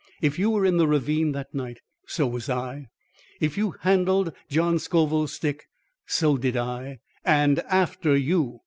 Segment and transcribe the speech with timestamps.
[0.19, 2.87] If you were in the ravine that night, so was I.
[3.39, 5.67] If you handled John Scoville's stick,
[6.07, 8.59] so did I, AND AFTER YOU!